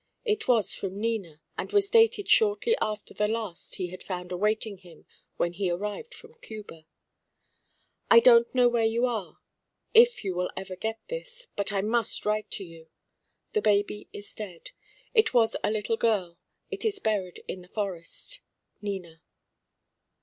It 0.25 0.47
was 0.47 0.73
from 0.73 0.99
Nina, 0.99 1.41
and 1.59 1.71
was 1.71 1.87
dated 1.91 2.27
shortly 2.27 2.75
after 2.81 3.13
the 3.13 3.27
last 3.27 3.75
he 3.75 3.89
had 3.89 4.01
found 4.01 4.31
awaiting 4.31 4.79
him 4.79 5.05
when 5.37 5.53
he 5.53 5.69
arrived 5.69 6.15
from 6.15 6.33
Cuba. 6.41 6.87
I 8.09 8.19
don't 8.19 8.51
know 8.55 8.67
where 8.67 8.83
you 8.83 9.05
are, 9.05 9.37
if 9.93 10.23
you 10.23 10.33
will 10.33 10.49
ever 10.57 10.75
get 10.75 10.99
this; 11.09 11.49
but 11.55 11.71
I 11.71 11.81
must 11.81 12.25
write 12.25 12.49
to 12.49 12.63
you. 12.63 12.87
The 13.53 13.61
baby 13.61 14.07
is 14.11 14.33
dead. 14.33 14.71
It 15.13 15.35
was 15.35 15.55
a 15.63 15.69
little 15.69 15.97
girl. 15.97 16.39
It 16.71 16.83
is 16.83 16.97
buried 16.97 17.43
in 17.47 17.61
the 17.61 17.67
forest. 17.67 18.39
NINA. 18.81 19.21